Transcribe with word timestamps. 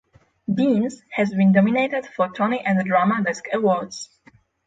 Deans 0.51 1.03
has 1.11 1.29
been 1.29 1.51
nominated 1.51 2.07
for 2.07 2.27
Tony 2.33 2.59
and 2.61 2.83
Drama 2.83 3.21
Desk 3.23 3.45
Awards. 3.53 4.09